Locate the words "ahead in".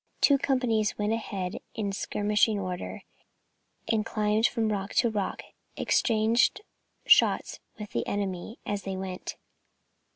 1.13-1.91